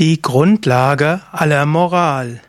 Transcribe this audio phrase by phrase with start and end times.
[0.00, 2.40] Die Grundlage aller Moral.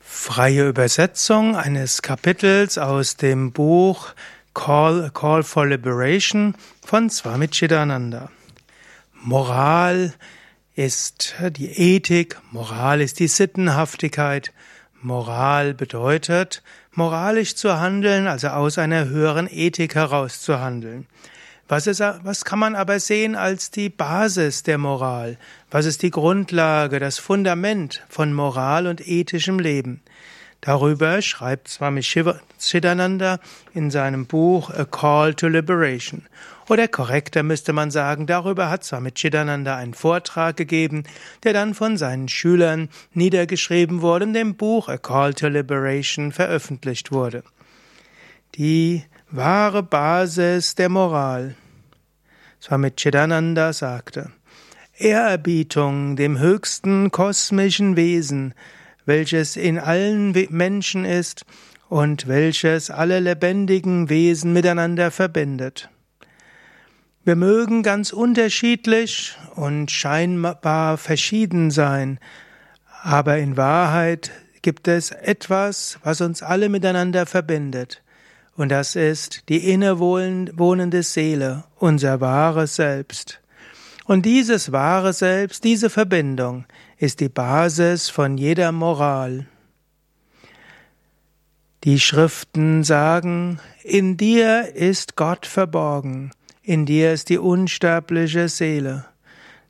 [0.00, 4.08] Freie Übersetzung eines Kapitels aus dem Buch
[4.52, 8.32] Call, A Call for Liberation von Swami Chidananda.
[9.12, 10.14] Moral
[10.74, 14.52] ist die Ethik, Moral ist die Sittenhaftigkeit,
[15.00, 21.06] Moral bedeutet, moralisch zu handeln, also aus einer höheren Ethik heraus zu handeln.
[21.68, 25.36] Was, ist, was kann man aber sehen als die Basis der Moral?
[25.70, 30.00] Was ist die Grundlage, das Fundament von Moral und ethischem Leben?
[30.60, 33.40] Darüber schreibt Swami Chidananda
[33.74, 36.26] in seinem Buch A Call to Liberation.
[36.68, 41.02] Oder korrekter müsste man sagen, darüber hat Swami Chidananda einen Vortrag gegeben,
[41.42, 47.10] der dann von seinen Schülern niedergeschrieben wurde und dem Buch A Call to Liberation veröffentlicht
[47.10, 47.42] wurde.
[48.54, 51.56] Die wahre Basis der Moral.
[52.62, 54.30] Swami Chidananda sagte,
[54.96, 58.54] Ehrerbietung dem höchsten kosmischen Wesen,
[59.04, 61.44] welches in allen Menschen ist
[61.88, 65.90] und welches alle lebendigen Wesen miteinander verbindet.
[67.24, 72.20] Wir mögen ganz unterschiedlich und scheinbar verschieden sein,
[73.02, 74.30] aber in Wahrheit
[74.62, 78.02] gibt es etwas, was uns alle miteinander verbindet.
[78.56, 83.40] Und das ist die innewohnende Seele, unser wahres Selbst.
[84.06, 86.64] Und dieses wahre Selbst, diese Verbindung
[86.96, 89.46] ist die Basis von jeder Moral.
[91.84, 96.30] Die Schriften sagen, in dir ist Gott verborgen,
[96.62, 99.04] in dir ist die unsterbliche Seele.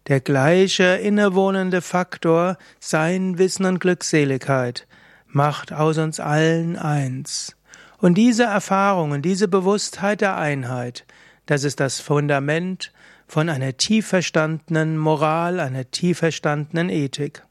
[0.07, 4.87] Der gleiche innewohnende Faktor, sein Wissen und Glückseligkeit,
[5.27, 7.56] macht aus uns allen eins.
[7.99, 11.07] Und diese Erfahrung und diese Bewusstheit der Einheit,
[11.47, 12.93] das ist das Fundament
[13.27, 17.43] von einer tief verstandenen Moral, einer tief verstandenen Ethik.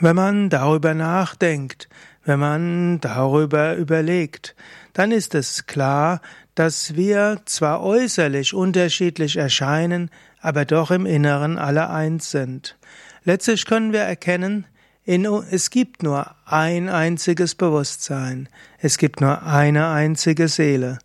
[0.00, 1.88] Wenn man darüber nachdenkt,
[2.24, 4.54] wenn man darüber überlegt,
[4.92, 6.20] dann ist es klar,
[6.54, 10.10] dass wir zwar äußerlich unterschiedlich erscheinen,
[10.40, 12.76] aber doch im Inneren alle eins sind.
[13.24, 14.66] Letztlich können wir erkennen,
[15.04, 18.48] in, es gibt nur ein einziges Bewusstsein.
[18.78, 20.98] Es gibt nur eine einzige Seele.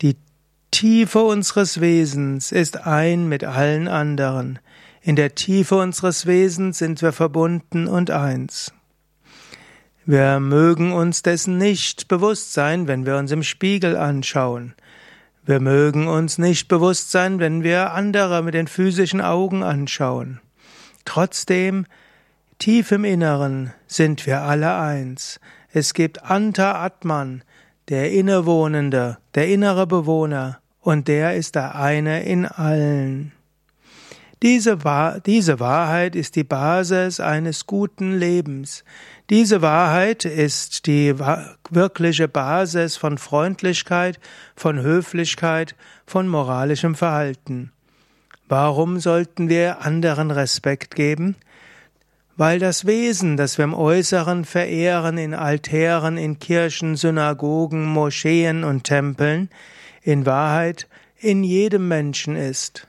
[0.00, 0.16] Die
[0.70, 4.58] Tiefe unseres Wesens ist ein mit allen anderen.
[5.00, 8.72] In der Tiefe unseres Wesens sind wir verbunden und eins.
[10.04, 14.74] Wir mögen uns dessen nicht bewusst sein, wenn wir uns im Spiegel anschauen.
[15.44, 20.40] Wir mögen uns nicht bewusst sein, wenn wir andere mit den physischen Augen anschauen.
[21.04, 21.86] Trotzdem
[22.62, 25.40] Tief im Inneren sind wir alle eins.
[25.72, 27.42] Es gibt Anta Atman,
[27.88, 33.32] der Innewohnende, der innere Bewohner, und der ist der eine in allen.
[34.42, 34.78] Diese,
[35.26, 38.84] diese Wahrheit ist die Basis eines guten Lebens.
[39.28, 41.16] Diese Wahrheit ist die
[41.68, 44.20] wirkliche Basis von Freundlichkeit,
[44.54, 45.74] von Höflichkeit,
[46.06, 47.72] von moralischem Verhalten.
[48.46, 51.34] Warum sollten wir anderen Respekt geben?
[52.36, 58.84] Weil das Wesen, das wir im Äußeren verehren in Altären, in Kirchen, Synagogen, Moscheen und
[58.84, 59.50] Tempeln,
[60.02, 60.88] in Wahrheit
[61.18, 62.88] in jedem Menschen ist.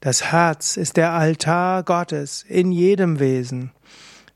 [0.00, 3.72] Das Herz ist der Altar Gottes in jedem Wesen.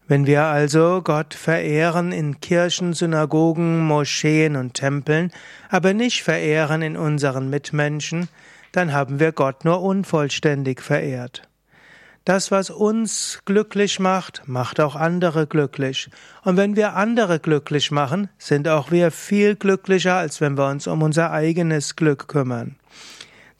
[0.09, 5.31] Wenn wir also Gott verehren in Kirchen, Synagogen, Moscheen und Tempeln,
[5.69, 8.29] aber nicht verehren in unseren Mitmenschen,
[8.73, 11.50] dann haben wir Gott nur unvollständig verehrt.
[12.31, 16.09] Das, was uns glücklich macht, macht auch andere glücklich.
[16.45, 20.87] Und wenn wir andere glücklich machen, sind auch wir viel glücklicher, als wenn wir uns
[20.87, 22.77] um unser eigenes Glück kümmern.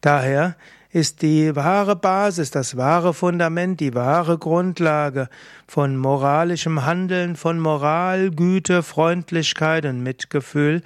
[0.03, 0.55] Daher
[0.93, 5.29] ist die wahre Basis, das wahre Fundament, die wahre Grundlage
[5.67, 10.83] von moralischem Handeln, von Moral, Güte, Freundlichkeit und Mitgefühl,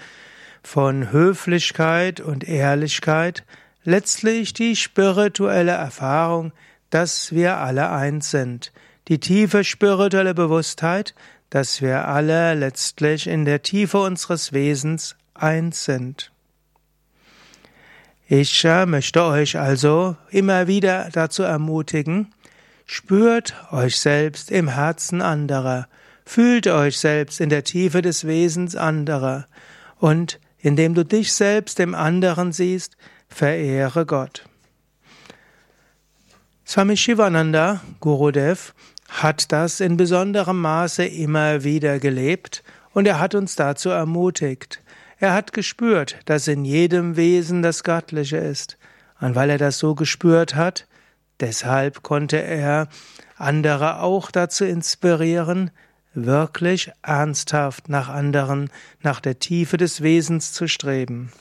[0.62, 3.44] von Höflichkeit und Ehrlichkeit,
[3.82, 6.52] letztlich die spirituelle Erfahrung,
[6.94, 8.72] dass wir alle eins sind.
[9.08, 11.12] Die tiefe spirituelle Bewusstheit,
[11.50, 16.30] dass wir alle letztlich in der Tiefe unseres Wesens eins sind.
[18.28, 22.32] Ich äh, möchte euch also immer wieder dazu ermutigen,
[22.86, 25.88] spürt euch selbst im Herzen anderer,
[26.24, 29.48] fühlt euch selbst in der Tiefe des Wesens anderer
[29.98, 32.96] und indem du dich selbst im anderen siehst,
[33.28, 34.44] verehre Gott.
[36.66, 38.74] Swami Shivananda, Gurudev,
[39.08, 42.62] hat das in besonderem Maße immer wieder gelebt
[42.92, 44.80] und er hat uns dazu ermutigt.
[45.18, 48.76] Er hat gespürt, dass in jedem Wesen das Göttliche ist.
[49.20, 50.86] Und weil er das so gespürt hat,
[51.40, 52.88] Deshalb konnte er
[53.36, 55.70] andere auch dazu inspirieren,
[56.14, 58.70] wirklich ernsthaft nach anderen,
[59.02, 61.32] nach der Tiefe des Wesens zu streben.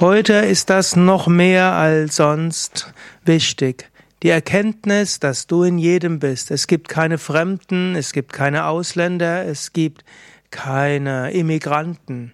[0.00, 3.90] Heute ist das noch mehr als sonst wichtig.
[4.22, 6.52] Die Erkenntnis, dass du in jedem bist.
[6.52, 10.04] Es gibt keine Fremden, es gibt keine Ausländer, es gibt
[10.52, 12.32] keine Immigranten.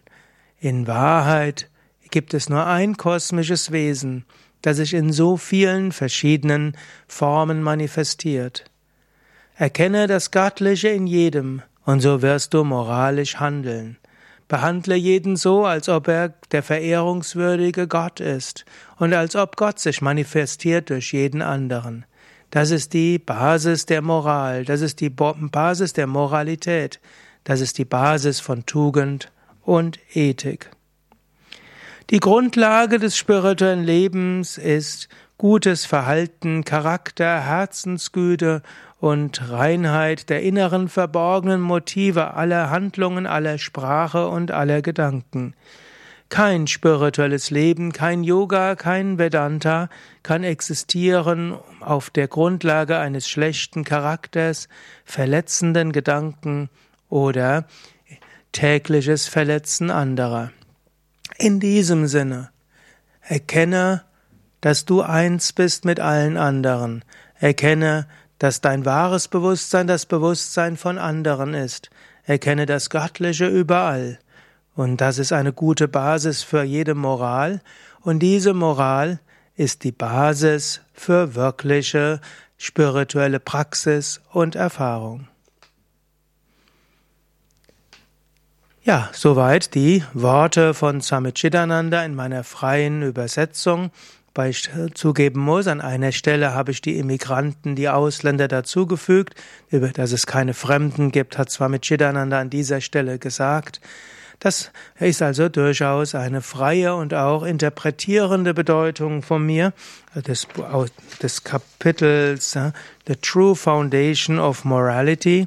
[0.61, 1.70] In Wahrheit
[2.11, 4.26] gibt es nur ein kosmisches Wesen,
[4.60, 6.76] das sich in so vielen verschiedenen
[7.08, 8.67] Formen manifestiert.
[9.56, 13.96] Erkenne das Göttliche in jedem, und so wirst du moralisch handeln.
[14.54, 18.64] Behandle jeden so, als ob er der verehrungswürdige Gott ist
[19.00, 22.06] und als ob Gott sich manifestiert durch jeden anderen.
[22.50, 27.00] Das ist die Basis der Moral, das ist die Basis der Moralität,
[27.42, 30.70] das ist die Basis von Tugend und Ethik.
[32.10, 38.62] Die Grundlage des spirituellen Lebens ist gutes Verhalten, Charakter, Herzensgüte
[39.04, 45.52] und Reinheit der inneren verborgenen Motive aller Handlungen, aller Sprache und aller Gedanken.
[46.30, 49.90] Kein spirituelles Leben, kein Yoga, kein Vedanta
[50.22, 54.70] kann existieren auf der Grundlage eines schlechten Charakters,
[55.04, 56.70] verletzenden Gedanken
[57.10, 57.66] oder
[58.52, 60.50] tägliches Verletzen anderer.
[61.36, 62.52] In diesem Sinne,
[63.20, 64.02] erkenne,
[64.62, 67.04] dass du eins bist mit allen anderen.
[67.38, 68.06] Erkenne,
[68.38, 71.90] dass dein wahres Bewusstsein das Bewusstsein von anderen ist.
[72.25, 74.19] Erkenne das Göttliche überall.
[74.75, 77.60] Und das ist eine gute Basis für jede Moral.
[78.00, 79.20] Und diese Moral
[79.56, 82.20] ist die Basis für wirkliche
[82.56, 85.28] spirituelle Praxis und Erfahrung.
[88.82, 93.90] Ja, soweit die Worte von Swami Chidananda in meiner freien Übersetzung.
[94.34, 99.34] Weil ich zugeben muss, an einer Stelle habe ich die Immigranten, die Ausländer dazugefügt.
[99.70, 103.81] Dass es keine Fremden gibt, hat Swami Chidananda an dieser Stelle gesagt.
[104.40, 109.72] Das ist also durchaus eine freie und auch interpretierende Bedeutung von mir
[110.14, 110.48] des,
[111.22, 112.58] des Kapitels
[113.06, 115.46] The True Foundation of Morality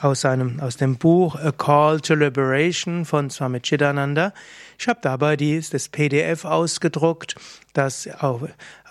[0.00, 4.32] aus, seinem, aus dem Buch A Call to Liberation von Swami Chidananda.
[4.78, 7.36] Ich habe dabei dies, das PDF ausgedruckt,
[7.72, 8.42] das auf,